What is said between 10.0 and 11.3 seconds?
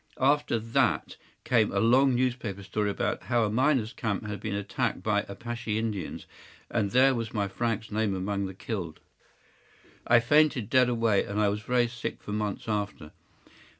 I fainted dead away,